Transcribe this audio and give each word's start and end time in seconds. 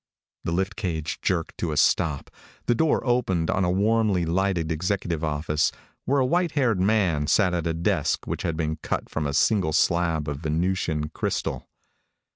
The 0.45 0.51
lift 0.51 0.75
cage 0.75 1.21
jerked 1.21 1.59
to 1.59 1.71
a 1.71 1.77
stop. 1.77 2.31
The 2.65 2.73
door 2.73 3.05
opened 3.05 3.51
on 3.51 3.63
a 3.63 3.69
warmly 3.69 4.25
lighted 4.25 4.71
executive 4.71 5.23
office 5.23 5.71
where 6.05 6.19
a 6.19 6.25
white 6.25 6.53
haired 6.53 6.79
man 6.81 7.27
sat 7.27 7.53
at 7.53 7.67
a 7.67 7.73
desk 7.75 8.25
which 8.25 8.41
had 8.41 8.57
been 8.57 8.77
cut 8.77 9.09
from 9.09 9.27
a 9.27 9.33
single 9.35 9.73
slab 9.73 10.27
of 10.27 10.37
Venusian 10.39 11.09
crystal. 11.09 11.69